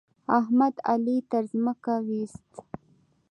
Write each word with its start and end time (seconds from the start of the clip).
احمد؛ 0.37 0.75
علي 0.91 1.17
تر 1.31 1.43
ځمکه 1.51 1.93
واېست. 2.07 2.49